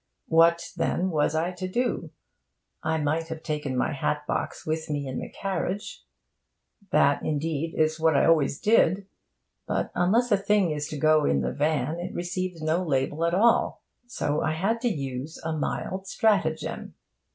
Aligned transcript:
What, 0.29 0.63
then, 0.75 1.11
was 1.11 1.35
I 1.35 1.51
to 1.51 1.67
do? 1.67 2.09
I 2.81 2.97
might 2.97 3.27
have 3.27 3.43
taken 3.43 3.77
my 3.77 3.93
hat 3.93 4.25
box 4.27 4.65
with 4.65 4.89
me 4.89 5.05
in 5.05 5.19
the 5.19 5.29
carriage? 5.29 6.03
That, 6.91 7.21
indeed, 7.21 7.75
is 7.77 7.99
what 7.99 8.17
I 8.17 8.25
always 8.25 8.59
did. 8.59 9.05
But, 9.67 9.91
unless 9.93 10.31
a 10.31 10.37
thing 10.37 10.71
is 10.71 10.87
to 10.87 10.97
go 10.97 11.23
in 11.25 11.41
the 11.41 11.53
van, 11.53 11.99
it 11.99 12.15
receives 12.15 12.63
no 12.63 12.81
label 12.83 13.25
at 13.25 13.35
all. 13.35 13.83
So 14.07 14.41
I 14.41 14.53
had 14.53 14.81
to 14.81 14.89
use 14.89 15.39
a 15.45 15.53
mild 15.55 16.07
stratagem. 16.07 16.95